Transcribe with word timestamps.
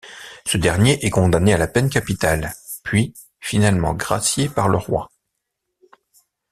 Ce 0.47 0.57
dernier 0.57 0.97
est 1.05 1.11
condamné 1.11 1.53
à 1.53 1.59
la 1.59 1.67
peine 1.67 1.87
capitale 1.87 2.55
puis 2.83 3.13
finalement 3.39 3.93
gracié 3.93 4.49
par 4.49 4.67
le 4.67 4.77
roi. 4.79 5.11